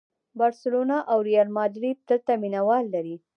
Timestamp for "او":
1.11-1.17